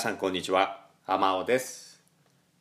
[0.00, 0.86] さんこんにちは。
[1.06, 2.00] 天尾です。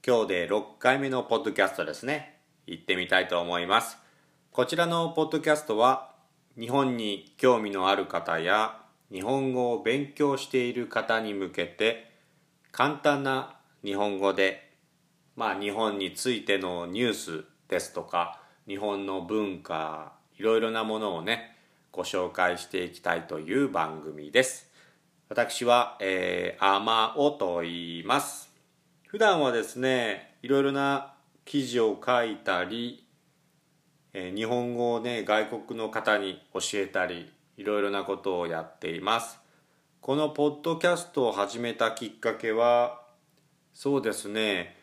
[0.06, 2.38] 今日で6回目のポッドキャストですね。
[2.68, 3.98] 行ってみたいと思います。
[4.52, 6.12] こちらのポッドキャストは
[6.60, 12.12] 日本に興味のある方や日本語を勉強している方に向けて
[12.74, 14.74] 簡単な日本語で
[15.38, 21.56] まあ日本についてのニュースですとか日本の文化いろいろなものをね
[21.94, 24.69] ご紹介していきたいという番組です。
[25.32, 28.50] 私は、えー、アマオと言います。
[29.06, 31.14] 普段はですね、いろいろな
[31.46, 33.06] 記事を書いたり、
[34.14, 39.38] えー、日本語をね、外国の方に教えたり、いろいろなことをやっています。
[40.02, 43.00] このポッドキャストを始めたきっかけは、
[43.72, 44.78] そうですね、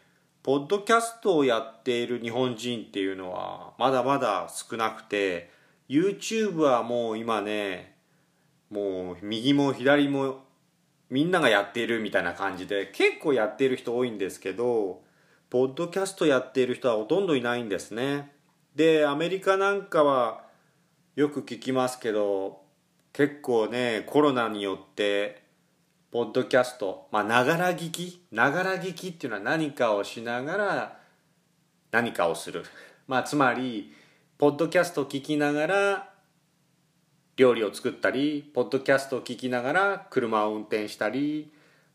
[0.44, 5.50] ポッドキャストをやっている日本人っていうのはまだまだ少なくて、
[5.88, 7.95] YouTube はもう今ね、
[8.70, 10.44] もう右も左も
[11.08, 15.02] みんながやっているみたいな感じで結構やっている人多いんですけど
[15.50, 18.32] ポッドキャストやっている人はほとんどいないんですね。
[18.74, 20.44] でアメリカなんかは
[21.14, 22.62] よく聞きますけど
[23.12, 25.44] 結構ねコロナによって
[26.10, 30.98] ポッドキャストまあながら聞きながら聞きっていうのは何かをしながら
[31.92, 32.64] 何かをする。
[33.06, 33.92] まあつまり
[34.36, 36.15] ポッドキャストを聞きながら
[37.36, 41.52] 料理を作ったりポッドキャストを聞きながら車を運転したり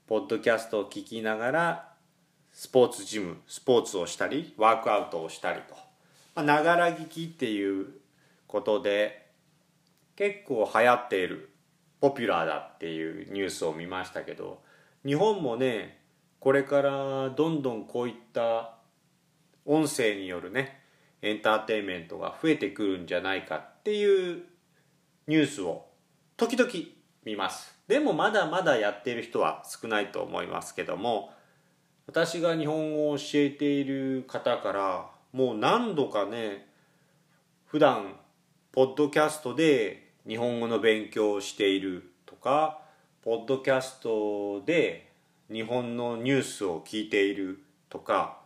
[0.08, 1.90] ポッドキャストを聞きながら
[2.54, 5.62] スポーツジムスポーツをしたりワークアウトをしたり
[6.36, 6.44] と。
[6.44, 7.88] ながら聞きっていう
[8.48, 9.30] ことで
[10.16, 11.50] 結構流行っている
[12.00, 14.62] ポピュラーだっていうニュースを見ましたけど
[15.04, 16.02] 日本もね
[16.40, 18.76] これからどんどんこういった
[19.66, 20.82] 音声によるね
[21.24, 24.44] エンターテインメントが増えてくるんじゃないかっていう
[25.28, 25.86] ニュースを
[26.38, 26.70] 時々
[27.24, 27.82] 見ます。
[27.88, 31.32] でもまだまだやっている人は少ないと思いますけども
[32.08, 36.68] 私が日本語を教えている方からもう何度かね
[37.66, 38.16] 普段
[38.72, 42.80] ポッドキャストで日本語の勉強をしているとか
[43.24, 45.12] ポッドキャストで
[45.52, 48.40] 日本のニュースを聞いているとか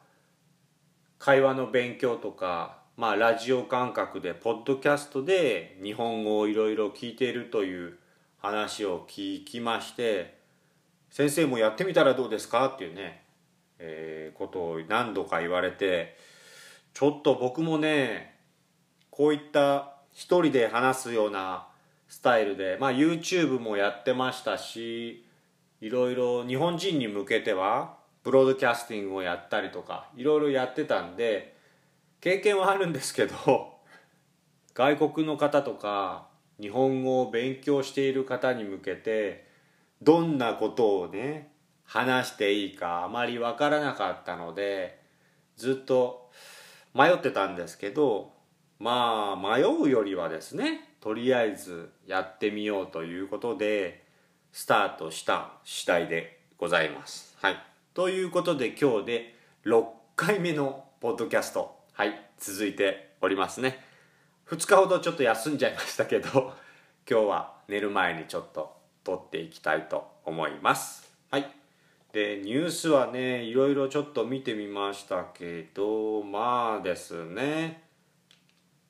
[1.20, 7.98] 会話の勉強とかまあ、ラジオ感覚でポッドキャストで日本語をいろいろ聞いているという
[8.38, 10.38] 話を聞きまして
[11.10, 12.68] 先生もやってみたらどうですか？
[12.68, 13.26] っていうね、
[13.80, 16.16] えー、ことを何度か言われて
[16.94, 18.34] ちょっと僕もね
[19.10, 21.68] こういった一人で話すような
[22.08, 25.26] スタイルで、まあ、YouTube もやってましたし
[25.82, 31.55] いろいろ日本人に向けてはブロードキャスティングをやったりとかいろいろやってたんで
[32.26, 33.36] 経験はあるんですけど
[34.74, 36.28] 外国の方とか
[36.60, 39.48] 日本語を勉強している方に向けて
[40.02, 41.52] どんなことをね
[41.84, 45.00] 話していいかあまり分からなかったので
[45.56, 46.32] ずっと
[46.96, 48.34] 迷ってたんですけど
[48.80, 54.04] まあ迷うよりはですねとりあえずやってみようということで
[54.52, 57.38] スタートした次第でございます。
[57.40, 57.64] はい、
[57.94, 63.80] ということで今日で6回目のポッドキャストはい続いておりますね。
[64.50, 66.54] 2日ほどちょっと休んじゃいましたけど
[67.10, 68.76] 今日は寝る前にちょっと
[69.06, 71.10] 撮っていきたいと思います。
[71.32, 71.50] はい。
[72.12, 77.82] でニュースはねいろいろちょっと見てみましたけどまあですね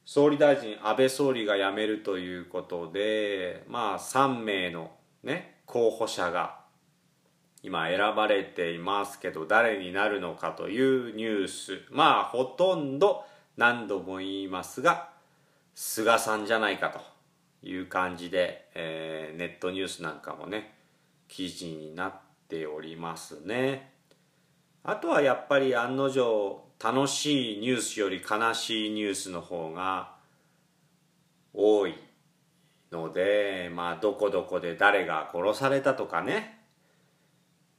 [0.03, 4.89] 総理大臣安倍総理が辞めるということでまあ3名の
[5.21, 6.64] ね候補者が
[7.65, 11.81] 今選ばれていますけど誰になるのかというニュース。
[11.89, 13.25] まあほとんど
[13.57, 15.09] 何度も言いますが
[15.73, 20.75] 菅さんじゃないかという感じで、えー、ネットニュースなんかもね
[21.27, 22.13] 記事になっ
[22.47, 23.93] ておりますね。
[24.83, 30.11] あとはやっぱり案の定楽しいニュースより悲しいニュースの方が
[31.51, 31.95] 多い
[32.91, 36.64] のでまあどこどこで誰が殺されたとかね。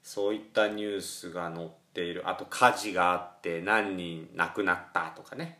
[0.06, 2.28] そういったニュースが載っている。
[2.28, 5.58] あと火事があって何人亡くなったとかね。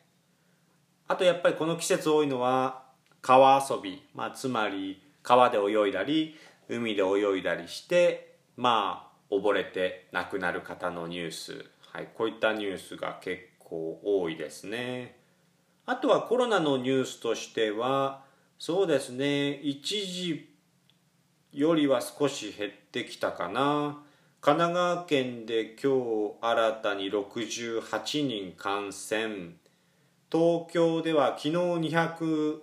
[1.08, 2.84] あとやっぱりこの季節多いのは
[3.22, 6.36] 川遊び、まあ、つまり川で泳いだり
[6.68, 15.18] 海で泳いだりしてまあ溺れて亡くなる方のニュース、はい、こういったニュースが結構多いですね。
[15.86, 18.22] あとはコロナのニュースとしては
[18.60, 20.48] そうですね一時
[21.52, 24.05] よりは少し減ってきたかな。
[24.46, 29.56] 神奈川県で今日新たに68人感染。
[30.30, 32.58] 東京では昨日200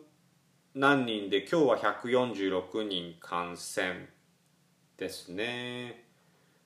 [0.76, 4.08] 何人で今日は146人感染。
[4.96, 6.06] ですね。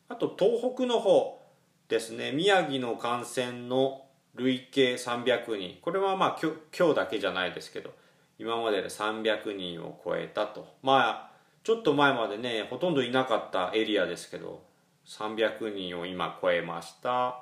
[0.07, 1.41] あと東北の方
[1.89, 2.31] ですね。
[2.31, 4.03] 宮城の感染の
[4.35, 5.79] 累計300人。
[5.81, 7.91] これはまあ今日今日だけじゃないですけど
[8.37, 10.75] 今までで300人を超えたと。
[10.83, 11.31] まあ
[11.63, 14.66] ちょっと前までねほとんどいなかったエリアですけど
[15.07, 17.39] 300人を今超えました。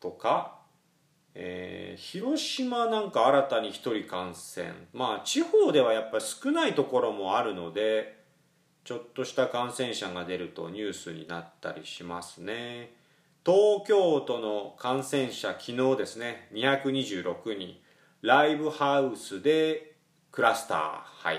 [0.00, 0.58] とか、
[1.34, 4.72] えー、広島なんか新たに1人感染。
[4.92, 8.24] まあ地方ではやっぱり少ないところもあるので
[8.84, 12.94] ちょっとした感染者が出るとニュースになったりしますね。
[13.44, 17.76] 東京都の感染者昨日ですね226人
[18.22, 19.94] ライブハウスで
[20.32, 21.36] クラスターはい。
[21.36, 21.38] っ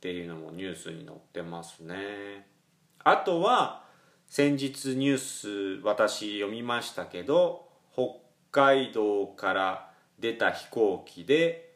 [0.00, 2.46] ていうのもニュースに載ってますね。
[3.02, 3.85] あとは
[4.28, 8.18] 先日ニュース私読みましたけど北
[8.50, 11.74] 海道から出た飛行機で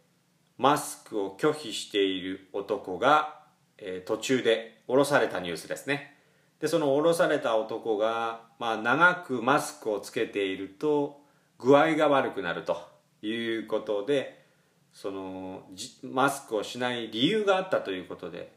[0.58, 3.40] マスクを拒否している男が、
[3.78, 6.16] えー、途中で降ろされたニュースですね。
[6.60, 11.22] でその降ろされた男が、まあ、長くマスクをつけていると
[11.58, 12.76] 具合が悪くなると
[13.22, 14.44] いうことで
[14.92, 15.62] その
[16.02, 18.52] マスクをしない理由があったということで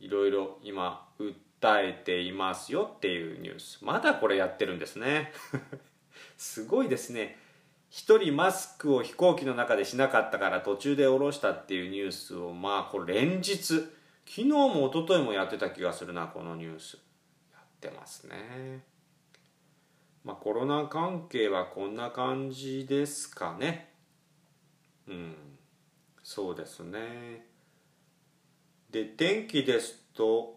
[0.00, 1.34] いろいろ今訴
[1.78, 3.78] えていますよっていうニュース。
[3.82, 5.32] まだこれやってるんですね。
[6.36, 7.38] すごいですね。
[7.90, 13.56] 一人マスクを飛行機の中でしなかったから途中で降ろしたっていうニュースをまあこれ連日。
[14.28, 16.98] 昨日も一昨日もやってた気がするなこのニュース。
[17.52, 18.84] やってますね。
[20.24, 23.92] まあコロナ関係はこんな感じですかね。
[25.06, 25.36] うん。
[26.22, 27.46] そうですね。
[28.90, 30.55] で天気ですと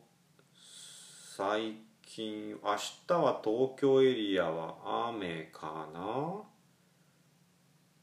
[1.40, 2.76] 最近明
[3.08, 6.44] 日は東京エリアは雨かな？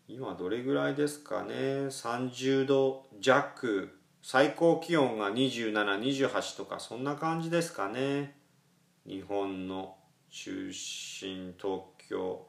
[0.09, 4.01] 今どれぐらいですかね？30度弱。
[4.23, 8.39] 最高気温が2728とかそんな感じですかね。
[9.07, 9.99] 日本の
[10.31, 12.47] 中心東京。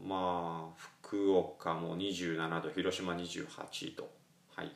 [0.00, 4.08] まあ福岡も27度広島28度。
[4.54, 4.70] はい。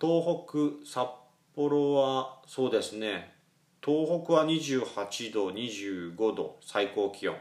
[0.00, 0.44] 東
[0.82, 1.08] 北札
[1.54, 3.32] 幌はそうですね。
[3.84, 7.36] 東北は28度25度最高気温。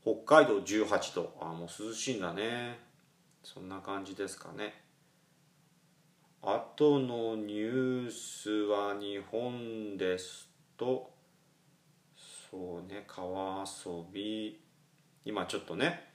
[0.00, 1.34] 北海道18度。
[1.38, 2.78] あもう涼しいんだね。
[3.42, 4.72] そんな感じですかね。
[6.40, 10.48] あとのニュースは日本です
[10.78, 11.10] と
[12.50, 14.62] そうね川遊び。
[15.26, 16.08] 今ちょっとね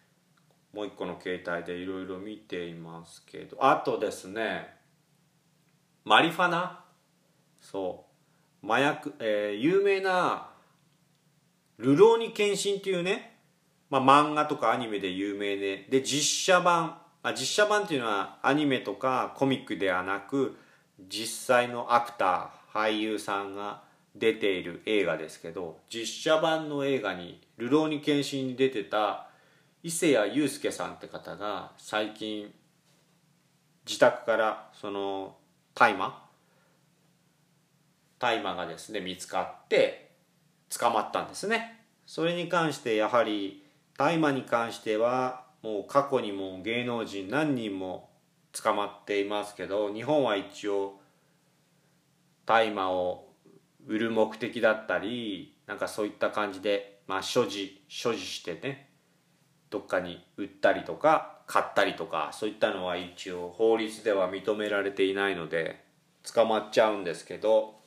[0.74, 3.58] もう一個の携帯でいろいろ見ていますけど。
[3.64, 4.74] あとですね
[6.04, 6.84] マリファナ。
[7.62, 8.09] そう。
[8.64, 10.50] 麻薬、えー、有名な
[11.80, 13.38] 「流浪に献身」っていうね、
[13.90, 17.02] まあ、漫画とかアニメで有名でで実写版。
[17.22, 20.58] あ実写版っていうのはアニメとかコミックではなく
[21.10, 23.82] 実際のアクター俳優さんが
[24.16, 29.28] 出ている映画ですけど実写版の映画に「流浪に献身」に出てた
[29.84, 32.54] 伊勢谷友介さんって方が最近
[33.86, 35.36] 自宅からその
[35.74, 36.29] 大麻
[38.20, 40.12] 大麻がですね見つかって
[40.78, 41.86] 捕まったんですね。
[42.06, 43.66] それに関してやはり
[43.98, 48.10] 大麻に関してはもう過去にも芸能人何人も
[48.52, 51.00] 捕まっていますけど日本は一応
[52.46, 53.30] 大麻を
[53.86, 58.90] 売る目的だったりなんかそういった感じで、まあ、所持所持してね
[59.70, 65.84] どっかに売ったりとか買ったりとかそういったのは一応法律では認められていないので
[66.24, 67.79] 捕まっちゃうんですけど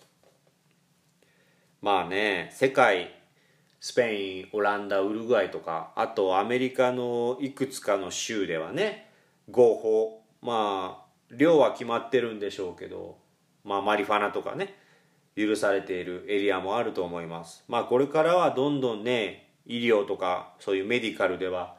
[1.83, 3.13] まあね世界
[3.81, 9.11] スペインオランダウルグアイとかあとアメリカのいくつかの州ではね
[9.51, 13.19] 合法まあ量は決まってるんでしょうけど
[13.65, 14.77] まあマリファナとかね
[15.35, 17.65] 許されているエリアもあると思います。
[17.67, 21.77] まあこれからはどんどんね医療とかそういうメディカルでは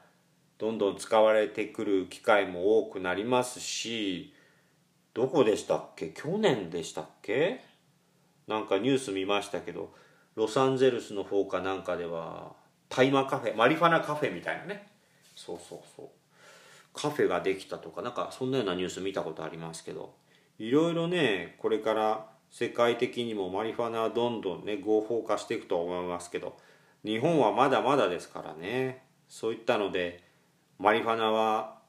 [0.58, 4.34] どんどん使われてくる機会も多くなりますし
[5.14, 6.10] どこでしたっけ？
[6.10, 7.62] 去年でしたっけ？
[8.48, 9.94] なんかニュース見ましたけど
[10.36, 12.54] ロサンゼルスの方かなんかでは
[12.90, 14.88] 大麻カフェマリファナカフェみたいなね。
[15.36, 16.08] そうそうそう。
[16.94, 20.14] カフェができたとかなんかそんなようなニュース見たことありますけど。
[20.60, 26.56] いろいろねこれから世界的にもマリファナはどんどんね合法化していくと思いますけど
[27.04, 29.04] 日本はまだまだですからね。
[29.28, 30.24] そういったので
[30.78, 31.80] マリファナは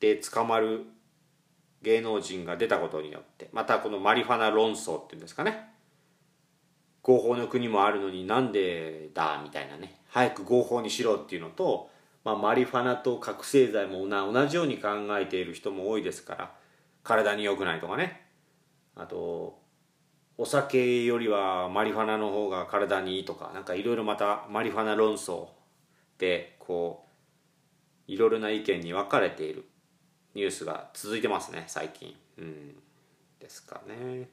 [0.00, 0.84] で捕まる
[1.84, 5.68] 芸能人が出たことによってまたこのマリファナ論争っていうんですかね。
[7.02, 10.00] 合法の国もあるのになんでだみたいなね。
[10.08, 11.90] 早く合法にしろっていうのと、
[12.24, 14.88] まあ、マリファナと覚醒剤も同じように考
[15.18, 16.52] えている人も多いですから
[17.02, 18.22] 体に良くないとかね。
[18.96, 19.62] あと
[20.38, 25.48] お酒よりはマリファナの方が体にいいとかなんかいろいろまたマリファナ論争
[26.18, 27.04] でこ
[28.08, 29.66] ういろいろな意見に分かれている。
[30.34, 32.14] ニュースが続いてますね最近。
[32.38, 32.74] うん。
[33.40, 34.28] ですかね。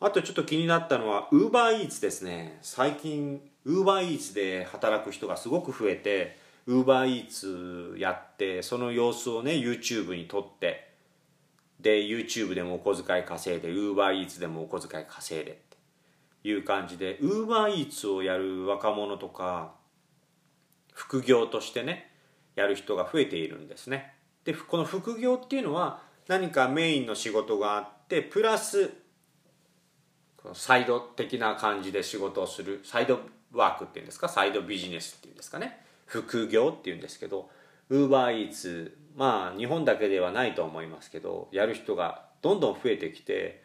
[0.00, 2.58] あとちょっと気になったのはウーバーイーツですね。
[2.62, 10.92] 最近ウーバーイーツで働く人がすごく増えてウーバーイーツやってその様子をね YouTube に撮って
[11.80, 19.72] で YouTube でもお小遣い稼いで UberEats でもお小遣い稼いでっていう感じで UberEats をやる若者とか
[20.92, 22.10] 副業としてね
[22.56, 24.14] やる人が増えているんですね。
[24.44, 28.90] でこの副業っていうのは何かメインの仕事があってプラス
[30.52, 33.20] サイド的な感じで仕事をするサイド
[33.52, 34.28] ワークっていうんですか？
[34.28, 35.80] サイドビジネスっていうんですかね？
[36.06, 37.48] 副業っていうんですけど
[37.90, 43.62] UberEats まあ日本だけではないと思いますけどやる人がどんどん増えてきて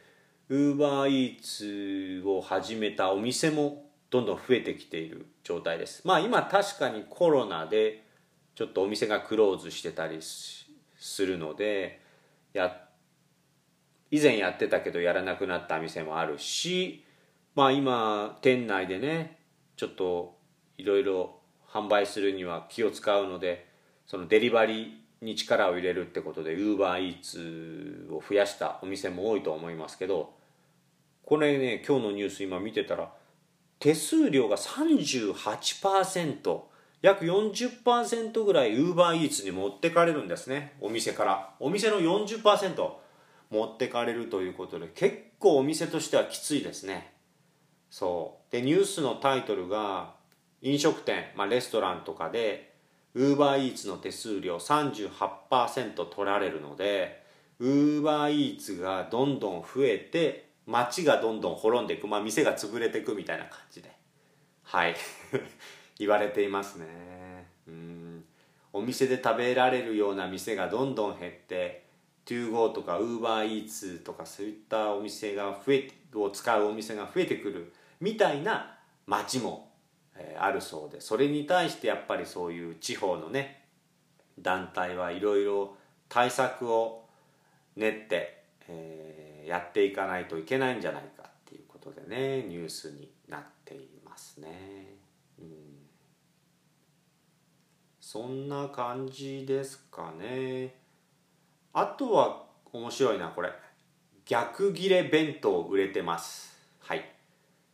[0.48, 6.01] ウーバーイーツを始めたお店もどんどん増えてきている状態です。
[6.05, 8.05] まあ今確かにコロナで
[8.55, 10.58] ちょっとお店がクローズしてたりし
[10.99, 12.01] するので
[12.53, 12.81] や
[14.11, 17.05] 以前やってたけどやらなくなった店もあるし
[17.55, 19.37] まあ今店内でね
[19.77, 20.37] ちょっと
[20.77, 21.39] いろいろ
[21.71, 23.67] 販売するには気を使うので
[24.05, 30.33] そのデリバリーに力を入れるってことでウーバーイーツを増やしたお店も多いと思いますけど
[31.23, 33.11] これね今日のニュース今見てたら
[33.79, 36.61] 手数料が38%
[37.01, 40.73] 約40%ぐらいウーバーイーツに持ってかれるんですね。
[40.81, 41.53] お店から。
[41.59, 42.91] お店の40%
[43.49, 47.13] 持ってかれるということで結構お店としてはきついですね。
[47.89, 48.51] そう。
[48.51, 50.13] でニュースのタイトルが
[50.61, 52.75] 飲食店、まあ、レストランとかで
[53.15, 57.23] ウーバーイーツの手数料38%取られるので
[57.59, 62.07] ウーバーイーツがどんどん増えて街がどんどん滅んでいく。
[62.07, 63.91] まあ店が潰れていくみたいな感じで。
[64.63, 64.95] はい。
[65.99, 66.87] 言われていますね
[67.67, 68.23] うん
[68.73, 71.85] お店で食べられるような店がどんどん減って
[72.25, 79.69] トゥーゴーとかウーバーイーツとかそういったお店が増えを使うお店が増えてくるみたいな街も
[80.19, 83.63] えあるそうでそれに対してやっぱりそういう地方のね
[84.37, 85.75] 団体はいろいろ
[86.07, 87.05] 対策を
[87.75, 94.95] 練って、えー、やっていかないといけないんじゃないかっていうことでねニュースになっていますね。
[95.39, 95.45] うん、
[98.11, 100.73] そんな感じですかね。
[101.73, 102.41] あとは
[102.73, 103.51] 面白いなこれ。
[104.25, 106.57] 逆ギレ弁当売れてます。
[106.79, 107.05] はい。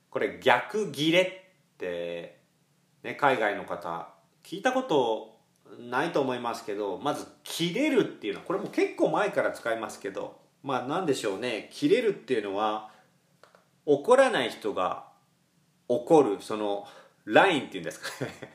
[0.10, 2.42] これ逆ギレって
[3.02, 4.10] ね、海外の方
[4.44, 5.40] 聞いたこと
[5.80, 11.70] ないと思いますけどまず「切れる」っていうのはこれも結構前から使いますけどまあ何でしょうね。
[11.72, 12.92] 切れるっていうのは
[13.86, 15.06] 怒らない人が
[15.88, 16.86] 怒るその
[17.24, 18.55] ラインっていうんですかね。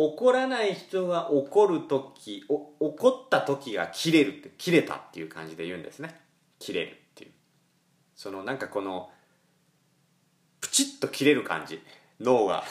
[0.00, 6.14] 怒らない人が怒る時お怒った時が切れるって切れたっていう感じで言うんですね。
[6.60, 7.30] 切れるっていう。
[8.14, 9.10] そのなんかこの
[10.60, 11.82] プチッと切れる感じ。
[12.20, 12.62] 脳が。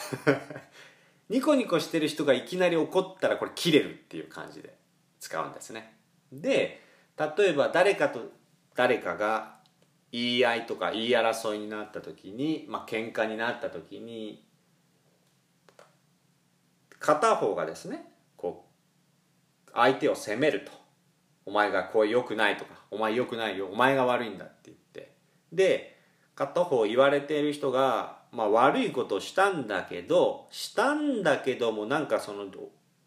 [1.28, 4.74] ニコニコしてる人がいきなり怒ったらこれ切れるっていう感じで
[5.20, 5.98] 使うんですね。
[6.32, 6.82] で
[7.18, 8.20] 例えば誰かと
[8.74, 9.58] 誰かが
[10.12, 14.47] 言い合いとか言い争いになった時にまあ喧嘩になった時に
[16.98, 18.04] 片方がですね
[18.36, 18.66] こ
[19.66, 20.72] う相手を責めると
[21.46, 25.14] 「お前がこう良くない」とか「お前良くないよお前が悪いんだ」って言って。
[25.52, 25.96] で
[26.34, 32.46] 片方言われている人がまあ、悪いことをしたんだけどしたんだけどもなんかその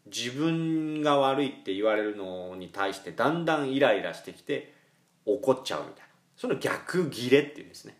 [0.08, 4.74] 自分が悪いって言われるのに対してだんだんイライラしてきて
[5.26, 6.06] 怒っちゃうみたいな。
[6.36, 7.96] その逆ギレっていうんですね。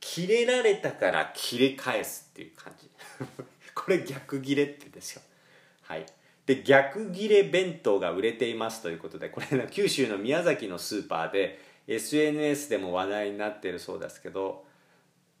[0.00, 2.90] 切れられたから切れ返すっていう感じ。
[3.78, 5.22] これ逆ギレってんですよ
[5.82, 6.06] はい。
[6.46, 14.64] で逆ギレ弁当が売れていますということでこれ九州の宮崎のスーパーで SNS でも話題になってるそうですけど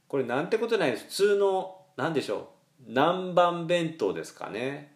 [0.06, 2.46] これなんてことない普通の何でしょう。
[2.86, 4.94] 南蛮弁当ですかね。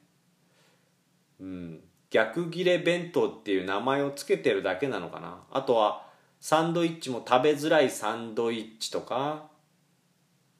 [1.40, 1.80] うん。
[2.11, 5.40] 逆切れ弁当っていう名前を付けてるだけなのかな。
[5.50, 6.06] あとは
[6.40, 9.49] サンドイッチも食べづらいサンドイッチとか。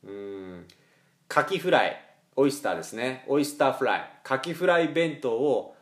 [0.05, 0.67] うん。
[1.29, 2.02] カキフライ。
[2.37, 3.25] オイスターですね。
[3.29, 4.11] オイスターフライ。
[4.23, 5.77] カキフライ弁当を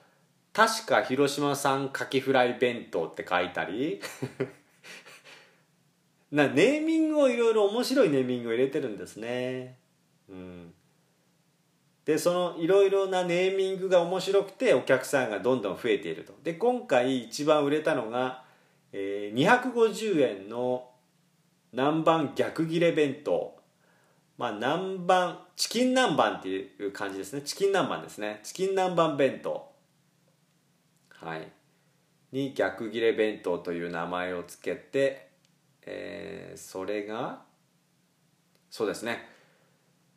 [0.52, 4.00] 確か広島産カキフライ弁当って書いたり。
[6.32, 9.78] なネーミングをいろいろ面白いネーミングを入れてるんですね。
[10.28, 10.74] うん。
[12.04, 16.34] でそのいろいろなネーミングが面白くてお客さんがどんどん増えていると。
[16.42, 18.42] で今回一番売れたのが、
[18.92, 20.90] えー、250円の
[21.72, 23.59] 南蛮逆切れ弁当。
[24.40, 27.42] まあ南蛮チキン南蛮っていう感じですね。
[27.42, 28.40] チキン南蛮ですね。
[28.42, 29.70] チキン南蛮弁当。
[31.10, 31.46] はい。
[32.32, 35.28] に逆切れ弁当という名前をつけて、
[35.82, 37.42] えー、それが
[38.70, 39.28] そうですね。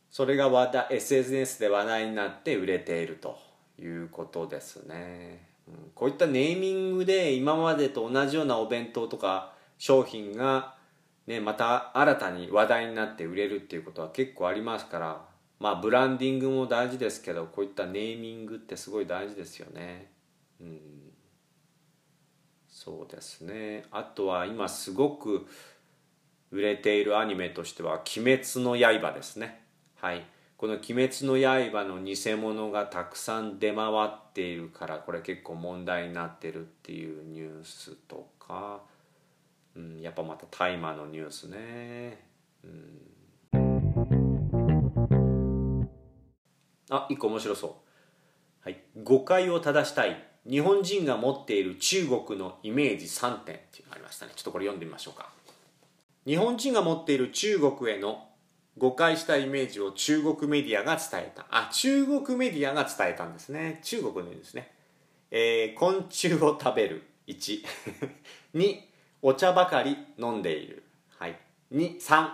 [0.10, 3.38] それが話題 SNS で話題になって売れていると
[3.78, 10.76] いうことですね、うん、こういったネーミングで今までと同じようなお弁当とか商品が、
[11.28, 15.26] ね、また新たに話題になって売れるっていうことは結構ありますから
[15.60, 20.12] まあブランディングも大事ですけどこういったネーミングってすごい大事ですよね。
[20.60, 20.80] うん。
[22.68, 23.86] そうですね。
[23.92, 25.48] あとは今すごく
[26.52, 29.64] 売れているアニメとしては「鬼滅の刃」ですね。
[29.96, 30.26] はい。
[30.58, 38.82] この「鬼滅の刃」の偽物がたくさん出回っているからこれ結構問題になってるっていうニュースとか、
[39.76, 42.28] うん、やっぱまた大麻のニュースね、
[42.64, 43.14] うん、
[46.90, 47.72] あ一個面白そう。
[48.64, 48.82] はい。
[49.04, 50.24] 誤解を正したい。
[50.50, 54.34] 日本人が持っている中国のイメージ3点っていうのがありましたね。
[54.36, 55.30] ちょっとこれ読んでみましょうか。
[56.26, 58.30] 日本人が持っている中国への
[58.78, 61.46] 誤解したイメージを中国メディアが伝えた。
[61.50, 63.80] あ中国メディアが伝えたんですね。
[63.84, 64.72] 中国のですね、
[65.32, 67.04] えー、昆虫を食べる。
[67.28, 67.64] 1
[68.54, 68.80] 2
[69.26, 70.84] お茶ばかり飲んでいる、
[71.18, 71.40] はい、
[71.72, 72.30] 23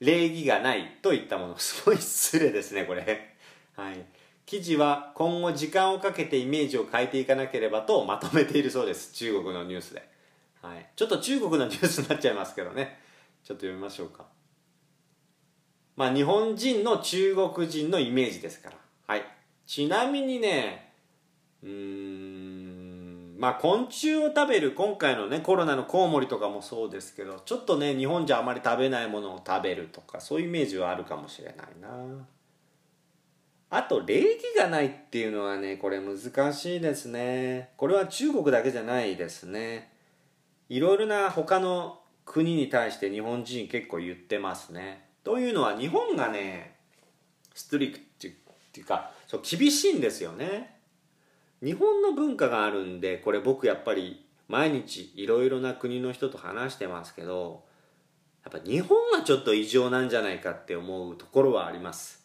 [0.00, 1.58] 礼儀がないといったもの。
[1.58, 3.36] すごい失礼ですねこれ。
[3.76, 4.04] はい。
[4.44, 9.12] 記事は今後時間をかけてイメージを変えていかなければとまとめているそうです。
[9.12, 10.06] 中国のニュースで、
[10.60, 12.98] はい、ちょっと中国のニュースになっちゃいますけどね。
[13.44, 14.26] ちょっと読みましょうか。
[15.96, 18.76] まあ日本人の中国人のイメージですから。
[19.06, 19.22] はい。
[19.66, 20.92] ちなみにね
[21.62, 22.23] うん。
[23.36, 31.88] まあ昆虫を食べる今回のねコロナのコウモリとかもそうですけどちょっとね日本じゃあまり食べないものを食べるとかそういうイメージはあるかもしれないな。
[33.70, 37.70] あと礼儀がないっていうのはねこれ難しいですね。
[37.76, 39.90] これは中国だけじゃないですね。
[40.68, 45.08] いろいろな他の国に対して日本人結構言ってますね。
[45.24, 46.76] というのは日本がね
[47.52, 48.00] ストリックっ
[48.72, 50.73] ていうかそう厳しいんですよね。
[51.64, 57.64] 日本の文化があるんでこれ僕やっぱり毎日いろいろな国の人と話してますけど
[58.44, 62.22] やっぱ日本がちょっと異常なんじゃないかって思うところはあります。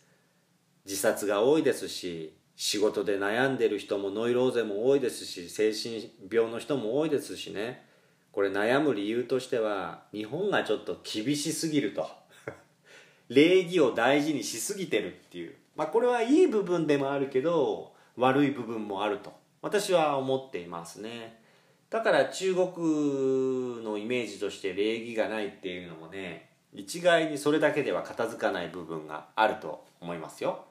[0.86, 7.86] 自殺が多いですし仕事で悩んでる人もノイローゼも多いですし精神病の人も多いですしね。
[8.34, 12.06] これ悩む理由としては日本がちょっと厳しすぎると。
[13.30, 15.56] 礼儀を大事にしすぎてるっていう。
[15.78, 19.34] まあこれはいい部分でもあるけど悪い部分もあると。
[19.62, 21.40] 私は思っていますね。
[21.90, 30.66] だから中国のイメージとして礼儀がないっていうのもね一概にそれだけでは片付かない部分があると思いますよ。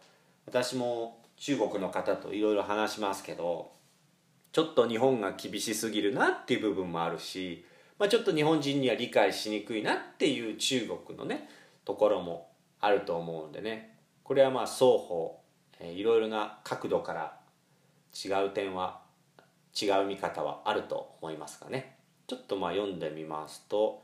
[0.46, 3.72] 私も中国の方といろいろ話しますけど
[4.52, 7.64] ちょっと日本が厳しすぎるなっていう部分もあるし、
[7.98, 11.48] まあ、ちょっと日本人には理解しにくいなっていう中国のね
[11.84, 13.96] ところもあると思うんでね。
[14.22, 15.40] これはまあ双方、
[15.80, 17.37] えー、いろいろな角度から
[18.24, 19.00] 違う点は
[19.80, 21.96] 違う見方はあると思いますがね。
[22.26, 24.02] ちょっとまあ読んでみますと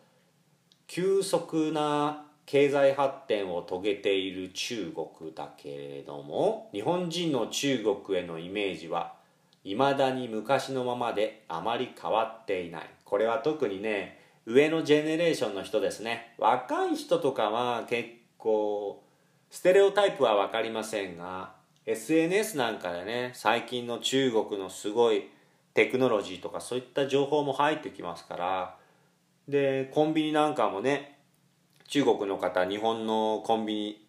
[0.86, 9.14] 急速な経済発展を遂げている中国だけれども日本人の中国へのイメージは
[9.64, 12.90] いまだに昔のままであまり変わっていない。
[13.04, 16.34] これは特にね上のジェネレーションの人ですね。
[16.38, 19.02] 若い人とかは結構
[19.50, 21.54] ステレオタイプは分かりませんが
[21.86, 25.28] SNS なんかでね最近の中国のすごい
[25.74, 28.76] テクノロジーとかそういった情報も入ってきますから
[29.48, 31.18] でコンビニなんかもね
[31.88, 34.06] 中国の方日本のコンビニ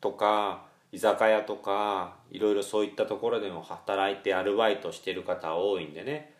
[0.00, 6.34] とか居酒屋とかいろいろそういったところでも働いてアルバイトしてる方多いんでね。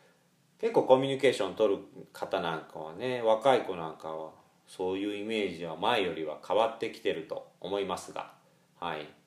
[0.61, 4.31] 結構コミュニケーション取る方なんかはね若い子なんかは
[4.67, 8.33] そういうイメージは前よりは変わってきてると思いますが
[8.81, 9.18] はい。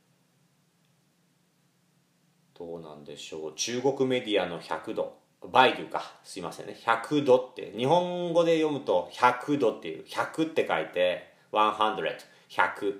[2.62, 3.54] どうなんでしょう。
[3.56, 5.18] 中国メディアの100度。
[5.52, 6.14] バイデュか。
[6.24, 6.78] すいませんね。
[6.86, 7.74] 100度って。
[7.76, 10.06] 日本語で読むと100度っていう。
[10.06, 11.34] 100って書いて。
[11.52, 13.00] 100100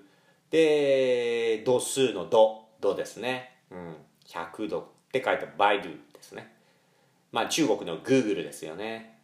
[0.50, 2.62] で度数の度。
[2.82, 3.96] 度ですね、うん、
[4.28, 6.52] 100度って書いてバイドゥですね。
[7.32, 9.20] まあ中国のグーグルですよね。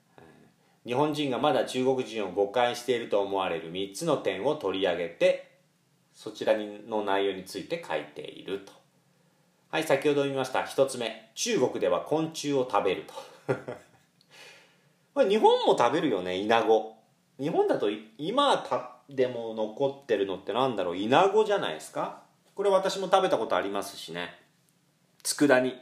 [0.86, 5.52] 日本人がまだ中国人を誤解していると思われる3つの点を取り上げて
[6.14, 6.54] そちら
[6.88, 8.77] の内容について書いていると。
[9.70, 10.62] はい先ほど見ました。
[10.62, 11.30] 1つ目。
[11.36, 13.14] 中国では昆虫を食べると。
[15.14, 16.96] これ日本も食べるよねイナゴ。
[17.38, 20.98] 日本だと今たでも残ってるのってなんだろう。
[20.98, 22.22] イナゴじゃないですか。
[22.56, 24.40] これ私も食べたことありますしね。
[25.22, 25.76] 佃煮。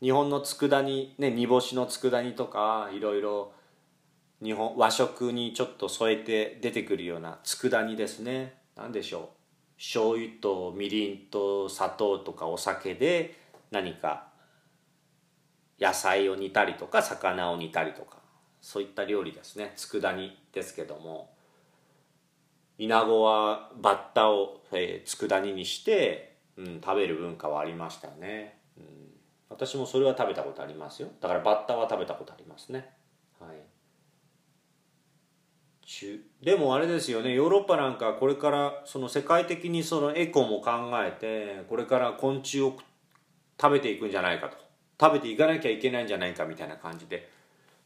[0.00, 3.52] 日本の佃煮ね煮干しの佃煮とかいろいろ
[4.42, 8.58] 日本和食にちょっと添えて出てくるような佃煮ですね。
[8.74, 9.41] 何でしょう。
[9.82, 13.34] 醤油とみりんと砂糖とかお酒で
[13.72, 14.28] 何か
[15.80, 18.18] 野菜を煮たりとか魚を煮たりとか
[18.60, 19.72] そういった料理ですね。
[19.74, 21.34] 佃煮ですけども。
[22.78, 28.84] イナゴはバッタを、えー、佃煮にして、うん、食べる文化はありましたよね、うん、
[29.50, 31.08] 私もそれは食べたことありますよ。
[31.20, 32.88] だからバッタは食べたことありますね。
[33.40, 33.71] はい。
[35.84, 42.76] 中でもあれですよねヨーロッパなんかこれからその世界的にそのエコも考えてこれから昆虫を
[43.60, 44.62] 食べていくんじゃないかと。
[45.00, 47.28] 食べていかなきゃいけないんじゃないかみたいな感じで、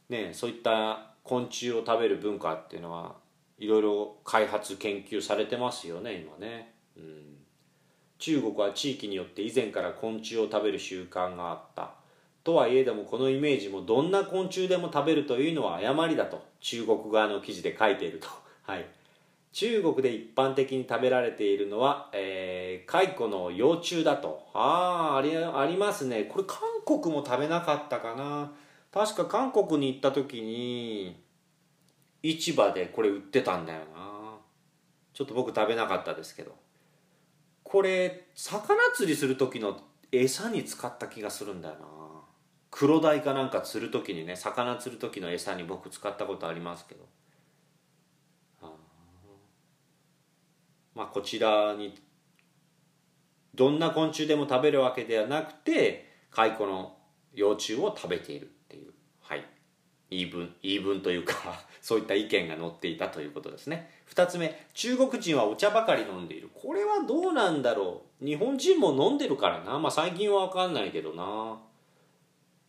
[0.07, 3.15] ね、そういった昆虫を食べる文化っていうのは
[3.57, 7.37] いろいろ開発研究されてますよね今ね、うん、
[8.19, 11.96] 中国は地域によって以前から昆虫を食べる習慣があった。
[12.47, 18.29] とはいえどもこのイメージもどんな昆虫でも食べるというのは誤りだと中国側の記事で書いていると。
[18.63, 18.85] はい。
[19.51, 24.47] 中国で一般的に食べられているのは、えー、蚕の幼虫だと。
[24.53, 26.23] ああありありますね。
[26.23, 28.53] これ韓国も食べなかったかな。
[28.93, 31.21] 確か韓国に行った時に
[32.23, 34.37] 市場でこれ売ってたんだよな。
[35.13, 36.55] ちょっと僕食べなかったですけど。
[37.65, 39.81] これ魚釣りする時の
[40.13, 42.07] 餌に使った気がするんだよな。
[42.77, 47.05] 黒鯛かなんか釣る時にね魚釣る時の餌に僕使ったことありますけど。
[50.93, 51.95] まあこちらに
[53.55, 56.95] どんな昆虫でも食べるわけではなくて蚕の
[57.33, 59.43] 幼虫を食べているっていうはい。
[60.11, 61.33] 言い分言い分というか
[61.81, 63.91] そういった意見が載っていたということですね。
[64.13, 66.51] 2つ目中国人はお茶ばかり飲んでいる。
[66.53, 68.25] これはどうなんだろう。
[68.25, 69.79] 日本人も飲んでるからな。
[69.79, 71.59] まあ最近は分かんないけどな。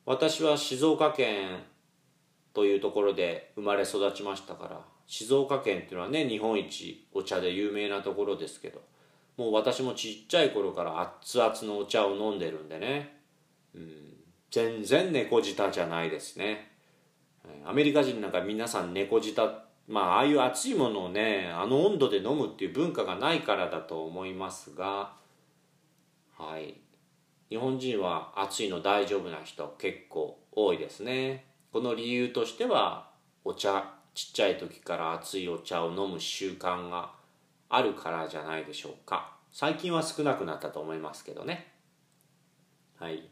[0.08, 1.64] 私は静岡県
[2.54, 8.80] というところで生まれ育ちましたから静岡県っていうのはね日本一お茶で有名なところですけど
[9.36, 13.18] もう私もちっちゃい頃から熱々のお茶を飲んでるんでね、
[13.74, 14.14] うん、
[14.50, 16.72] 全然猫舌じゃないですね。
[17.66, 25.12] アメリカ人なんか皆さん猫舌まあああいう熱いものをねあの温度で飲むっていう文化がないからだと思いますが
[26.38, 26.87] はい。
[27.50, 31.46] 日本人は暑いの大丈夫な人結構多いですね。
[31.72, 33.10] この理由としては
[33.44, 37.12] お茶ちっちゃい時から熱いお茶を飲む習慣が
[37.68, 39.36] あるからじゃないでしょうか。
[39.52, 41.72] 最近は少なくなったと思いますけどね。
[42.98, 43.28] はい。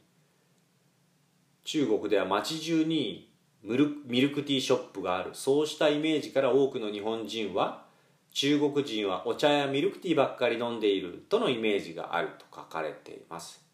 [1.65, 5.31] 中国では街中にミルミルクティーショップがある。
[5.35, 7.85] そうしたイメージから多くの日本人は
[8.31, 13.66] 中国人はお茶やミルクティーばっかり飲んでいるとのイメージがあると書かれています。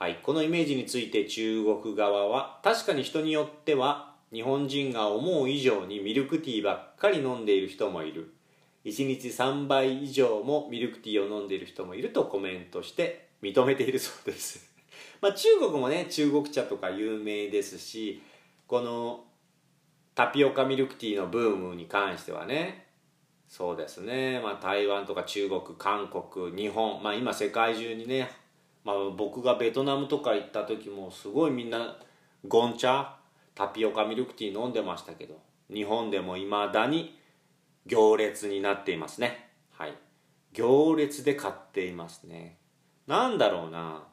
[0.00, 8.32] はい、このイメージについて中国側は確かに人によっては日本人が思う以上にミルクティーばっかり飲んでいる人もいる。
[8.86, 14.72] 1日3倍以上もミルクティーを飲んでいる人もいるとコメントして認めているそうです。
[15.20, 18.22] まあ中国もね中国茶とか有名ですし
[18.66, 19.26] この
[20.14, 22.86] タピオカミルクティーのブームに関してはね
[23.46, 28.39] そうですね、まあ、台湾とか中国韓国日本、まあ、今世界中にね
[28.84, 31.96] まあ、僕がベトナムとか行った時もすごいみんな
[32.46, 33.16] ゴン茶
[33.54, 35.38] タピオカミルクティー飲んでましたけど
[35.72, 37.18] 日本でもいまだに
[37.86, 39.50] 行列になっていますね。
[39.70, 39.94] はい。
[40.52, 42.58] 行列で買っていますね。
[43.06, 44.04] なんだろうな。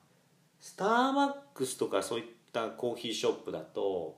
[0.60, 4.18] スターバックスとかそういったコーヒーショップだと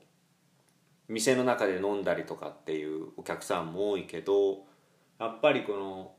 [1.08, 4.66] 店の中で飲んだりとかっていうお客さんも多いけど
[5.20, 6.14] やっぱりこの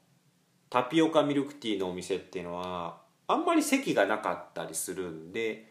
[0.68, 2.99] タピオカミルクティーのお店っていうのは
[3.30, 5.66] あんまり席がなかったりするんで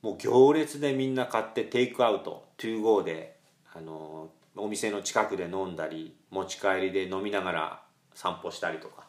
[0.00, 3.36] もう行列でみんな買ってテイクアウトトゥーゴーで
[3.74, 7.82] あのお店の近くで飲んだり持ち帰りで飲みながら
[8.14, 9.04] 散歩したりとか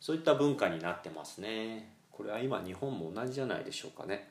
[0.00, 1.94] そういった文化になってますね。
[2.10, 4.30] これは今日本も同じじゃないでしょうかね。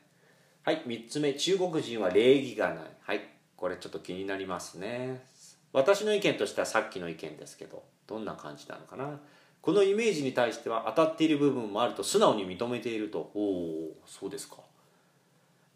[0.62, 1.34] はい3つ目。
[1.34, 2.76] 中国人は礼儀がない。
[3.00, 3.20] はい
[3.56, 5.24] これちょっと気になりますね。
[5.72, 9.18] 私の意見としてはさっきの意見ですけどどんな感じなのかな。
[9.64, 13.30] このイメージに対しては当たっている部分もあると素直に認めていると。
[13.34, 14.56] おおそうですか。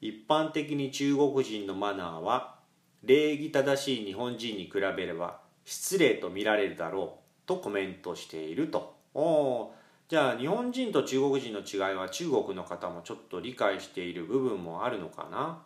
[0.03, 2.57] 一般的に中国人のマナーは
[3.03, 8.95] 礼儀正しい日本人に比べれば失礼と見られるだろうとコメントしていると。
[9.15, 9.75] おお
[10.07, 15.63] じゃあ日本人と中国人の違いは中国の方もちょっと理解している部分もあるのかな。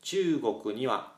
[0.00, 1.12] 中国には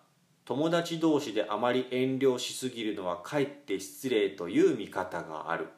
[0.45, 5.69] 友達同士であまり遠慮しすぎるのはかえって失礼という見方がある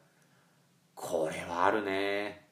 [0.96, 2.48] これはあるね。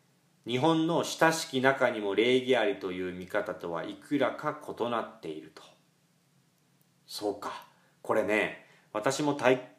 [0.46, 5.62] 日本の親しき中にも礼儀ありという見方とはいくらか異なっていると。
[7.06, 7.66] そうか。
[8.02, 9.70] これね私も体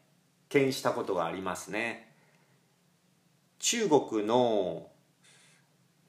[0.50, 2.12] 験したことがありますね。
[3.60, 4.88] 中国の、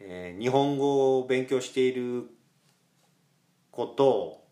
[0.00, 2.24] えー、日本語を勉強している
[3.70, 4.44] 子と、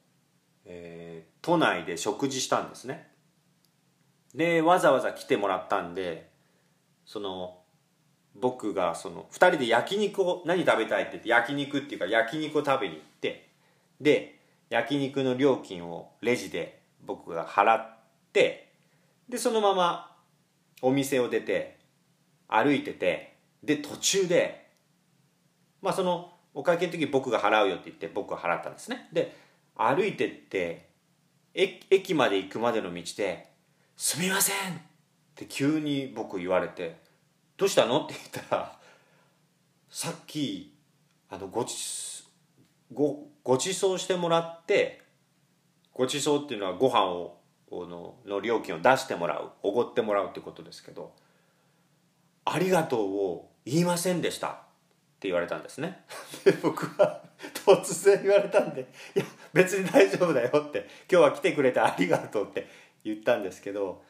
[0.66, 3.08] えー、都内で食事したんですね。
[4.34, 6.30] でわざわざ来てもらったんで
[7.06, 7.63] その
[8.34, 13.48] 僕がその2人で焼肉を何食べたいって言って焼肉っていうか焼肉を食べに行って
[14.00, 14.38] で
[14.70, 17.96] 焼肉の料金をレジで僕が払っ
[18.32, 18.72] て
[19.28, 20.16] でそのまま
[20.82, 21.76] お店を出て
[22.48, 24.66] 歩いててで途中で
[25.80, 29.34] まあそのお会計の時僕が払うよって言って僕が払ったんですねで
[29.76, 30.88] 歩いてって
[31.54, 33.48] 駅まで行くまでの道で
[33.96, 34.80] 「すみません!」っ
[35.34, 36.96] て急に僕言われて
[37.56, 38.78] 「どうしたの?」って言ったら
[39.88, 40.74] さっき
[41.30, 41.74] あのごち
[42.92, 45.02] ごご馳走してもらって
[45.92, 47.40] ご馳走っていうのはご飯を
[47.70, 51.12] のの料金を出してもらうおごってもらうってことですけど
[52.44, 54.52] 「ありがとう」を言いませんでしたっ
[55.18, 56.04] て言われたんですね
[56.44, 57.22] で僕は
[57.66, 58.82] 突然言われたんで
[59.16, 62.68] 「いや別に大丈夫だよ」って「今日は来てくれてありがとう」って
[63.02, 64.02] 言ったんですけど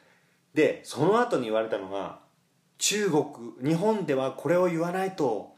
[0.53, 2.19] でその後に言われたのが
[2.77, 3.25] 中国
[3.63, 5.55] 日本ではこれを言わないと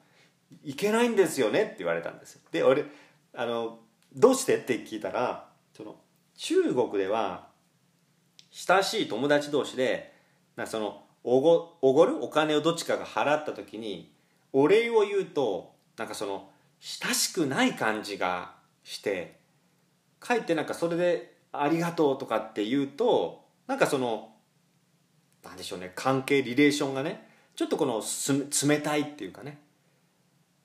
[0.63, 2.39] いけないんですよねって言われたんです。
[2.51, 2.85] で俺
[3.33, 3.79] あの
[4.15, 5.95] どうしてって聞いたらその
[6.35, 7.47] 中国では
[8.51, 10.13] 親しい友達同士で
[10.55, 14.11] なそのおごおごるお金をどっちかが払った時に
[14.53, 16.49] お礼を言うとなんかその
[16.79, 19.39] 親しくない感じがして
[20.19, 24.33] かえってなんかそれで「ありがとう」とかって言うとなんかその
[25.43, 28.01] なんでしょうね関係リレーションがねちょっとこの
[28.67, 29.59] 冷たいっていうかね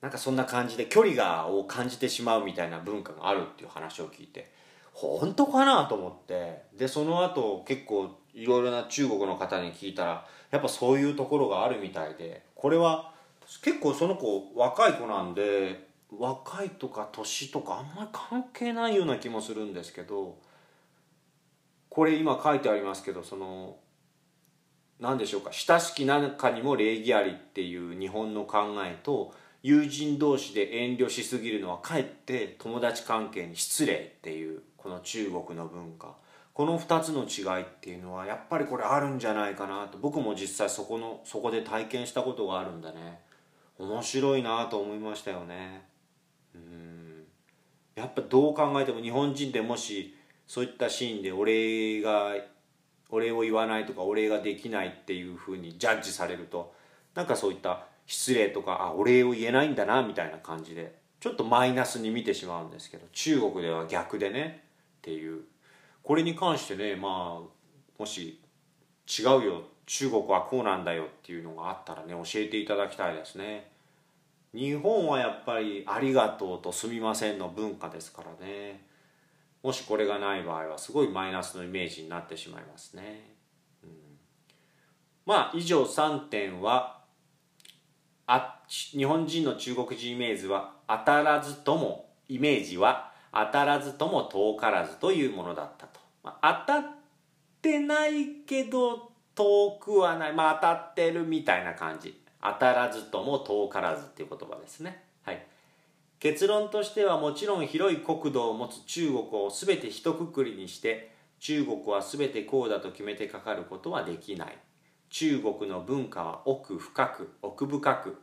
[0.01, 4.51] なんかそんな感じで距離がを感じてしまうみたいな文化があるっていう話を聞いて
[4.93, 13.13] 本当かなと思ってでその後結構いろいろな中国の方に聞いたらやっぱそういうところがあるみたいでこれは
[13.63, 20.37] 結構その子若い子なんで若いとか年とかあんまり関係ないような気もするんですけど
[21.89, 23.77] これ今書いてありますけどその
[25.03, 25.51] 何でしょうか？
[25.53, 36.15] 親しき中にも礼儀ありっていう日本の考えと友人同士で遠慮しすぎるのはかえって友達関係に失礼っていうこの中国の文化。
[36.55, 39.99] この2つの違いっていうのはやっぱりこれあるんじゃないかなと。
[39.99, 43.21] 僕も実際そこのそこで体験したことがあるんだね。
[43.79, 45.83] 面白いなと思いましたよね。
[46.55, 47.25] うん。
[47.97, 50.15] やっぱどう考えても日本人でもし
[50.47, 52.35] そういったシーンでお礼が
[53.13, 56.75] お礼を言わないとかお礼ができないっていうふうにジャッジされると
[57.15, 64.65] なんかそういった失礼とかあお礼を言えないんだなみたいな感じでちょっとマイナスに見てしまうんですけど中国では逆でね
[64.99, 65.43] っていう。
[66.03, 67.41] これに関してねまあ
[67.99, 68.41] もし
[69.07, 73.71] 違うよ中国はこうなんだよっていうのがあったらね教えていただきたいですね。
[74.55, 78.85] 日本はやっぱり「ありがとう」と「すみません」の文化ですからね。
[79.63, 83.37] もしこれがない場合はすごいマイナスのイメージになってしまいますね、
[83.85, 83.91] うん、
[85.27, 87.01] まあ以上3点は
[88.27, 96.91] あ日本人の中国人イメージは当たらずともイメージは当たらずとも遠からずというものだったと、まあ、当たっ
[97.61, 100.33] てないけど遠くはない。
[100.33, 102.21] まあ当たってるみたいな感じ。
[102.43, 105.05] 当たらずとも遠からずっていう言葉ですね。
[106.23, 114.57] 結論としてはもちろん広い国土を持つ中国を全て一括りにして中国は全てこうだと決めてかかることはできない。
[115.11, 118.19] 中国の文化は奥深く奥深く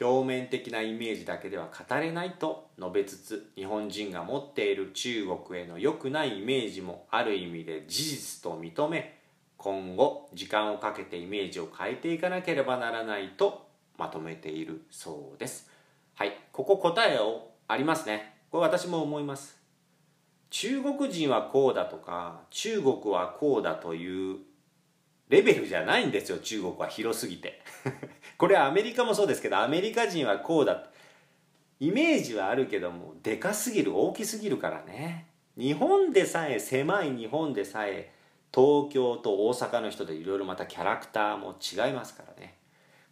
[0.00, 9.16] 表面的なイメージだけでは語れないと述べつつ日本人が持っている中国への良くないイメージもある意味で事実と認め
[9.58, 15.70] 今後時間をかけてイメージを変えていかなければならないとまとめているそうです。
[16.14, 16.32] はい。
[16.52, 18.34] ここ答えをありますね。
[18.50, 19.58] これ私も思います。
[20.50, 24.36] 中国人はこうだとか中国はこうだという
[25.30, 26.38] レベルじゃないんですよ。
[26.38, 27.62] 中国は広すぎて。
[28.36, 30.88] これはアメリカもそうですけどアメリカ人はこうだ
[31.80, 35.26] イメージはあるけどもでかすぎる大きすぎるからね。
[35.56, 38.12] 日本でさえ狭い日本でさえ
[38.54, 42.58] 東京と大阪の人でいろいろまたキャラクターも違いますからね。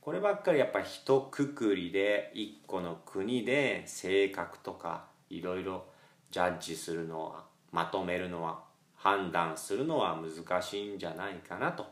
[0.00, 5.84] こればっかりやっぱ一括りで一個の国で性格とかいろいろ
[6.30, 8.60] ジャッジするのはまとめるのは
[8.94, 11.86] 判断するのは難しいんじゃないかなと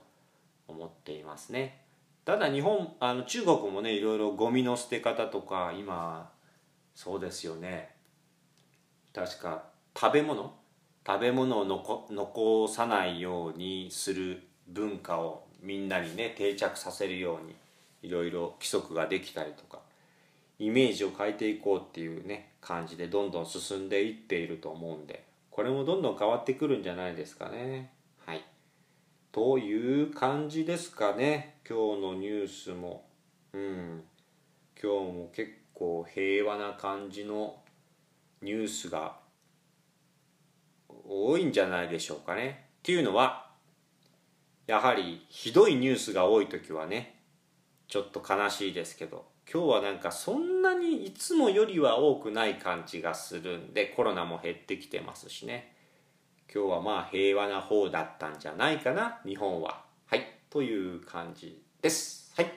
[0.66, 1.83] 思っていますね。
[2.25, 6.31] ただ日本あの中国もねいろいろゴミの捨て方とか今
[6.94, 7.88] そうですよね
[9.14, 9.64] 確か
[9.99, 10.53] 食べ物
[11.07, 17.55] 食べ物を残残さないようにする文化をみんなにね定着させるように
[18.02, 19.80] いろいろ規則ができたりとか
[20.58, 25.24] イメージを変えていこうっていうね感じでどんどん進んでいっていると思うんで
[25.58, 27.90] これもどんどん変わってくるんじゃないですかね。
[28.24, 28.44] はい。
[29.32, 31.56] という感じですかね。
[31.68, 33.04] 今日のニュースも。
[33.52, 34.04] うん。
[34.80, 37.56] 今日も結構平和な感じの
[38.40, 39.16] ニュースが
[41.08, 42.66] 多いんじゃないでしょうかね。
[42.78, 43.50] っていうのは
[44.68, 47.17] やはりひどいニュースが多い時はね
[47.88, 55.74] ちょっと悲しいですけど今日はなんかそんなにいつもよりは多くない感じがするんでコロナも減ってきてますしね。
[56.53, 59.85] 今日はまあ平和な方だったんじゃないかな日本は。
[60.05, 62.31] はいという感じです。
[62.37, 62.53] はい。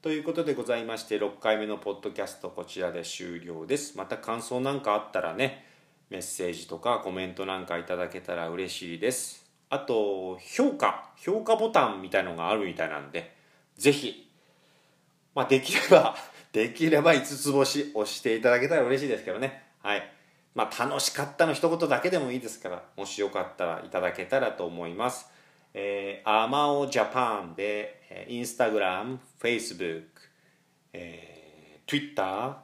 [0.00, 3.98] ということでございまして6回目のポッドキャストこちらで終了です。
[3.98, 5.66] また感想なんかあったらね
[6.08, 9.44] メッセージとかコメントなんかいただけたら嬉しいです。
[9.68, 11.10] あと評価。
[11.18, 13.36] 評価ボタンみたいのがあるみたいなんで
[13.76, 14.27] ぜひ
[15.38, 16.16] まあ、できれば、
[16.50, 19.62] できれば5つ星押していただけたら嬉しいですけどね。
[19.80, 20.02] はい。
[20.52, 25.30] まあ、楽しかったの一言だけでもいいですから、もしよかったらいただけたらと思います。
[25.74, 30.22] えー、アマオジャパンで、えー、インスタグラム、フェイスブック、
[30.94, 32.56] えー、Twitter、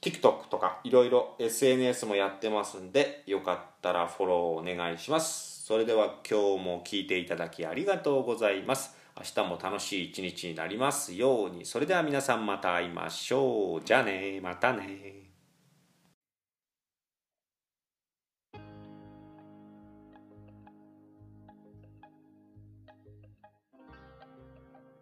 [0.00, 5.64] TikTok とかいろいろ SNS もやってますんで、よかったらフォローお願いします。
[5.64, 9.03] それでは今日も聞いていただきありがとうございます。
[9.16, 11.64] 明日も楽しい一日になりますように。
[11.64, 13.84] それでは皆さんまた会いましょう。
[13.84, 14.40] じゃあね。
[14.42, 15.30] またね。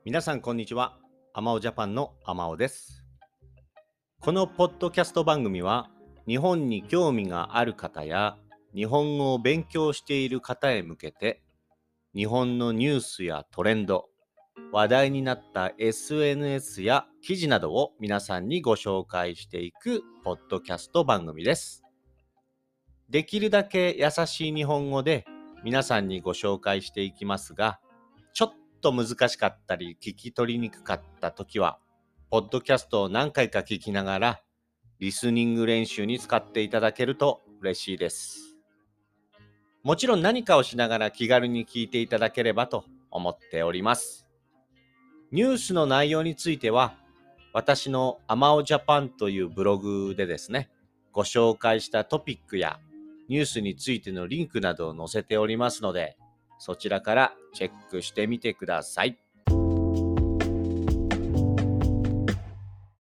[0.05, 0.98] 皆さんこんにちは。
[1.33, 3.07] アマオジャパンのアマオです。
[4.20, 5.88] このポッドキャスト番組は
[6.29, 8.37] 日本に興味がある方や
[8.75, 11.40] 日本語を勉強している方へ向けて
[12.14, 14.11] 日本のニュースやトレンド、
[14.70, 21.83] 話題になった SNS や記事などを皆さんにご紹介していくポッドキャスト番組です。
[23.09, 25.25] できるだけ優しい日本語で
[25.64, 27.81] 皆さんにご紹介していきますが、
[28.35, 31.79] ちょっと難しかったり聞き取りにくかった時は、
[32.29, 34.42] ポッドキャストを何回か聞きながら、
[34.98, 38.52] リスニング練習に使っていただけると嬉しいです。
[39.85, 44.29] もちろん何かをしながら気軽に聞いていただければと思っております。
[45.33, 46.95] ニュースの内容については、
[47.53, 50.71] 私のアマオジャパンというブログでですね、
[51.11, 52.79] ご紹介したトピックや
[53.29, 56.16] ニュースについてのリンクなどを載せておりますので、
[56.59, 59.18] そちらからチェックしてみてください。